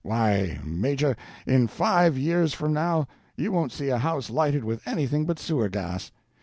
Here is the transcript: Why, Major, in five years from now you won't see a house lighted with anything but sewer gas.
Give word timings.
Why, 0.03 0.59
Major, 0.65 1.15
in 1.45 1.67
five 1.67 2.17
years 2.17 2.55
from 2.55 2.73
now 2.73 3.07
you 3.35 3.51
won't 3.51 3.71
see 3.71 3.89
a 3.89 3.99
house 3.99 4.31
lighted 4.31 4.63
with 4.63 4.81
anything 4.87 5.27
but 5.27 5.37
sewer 5.37 5.69
gas. 5.69 6.11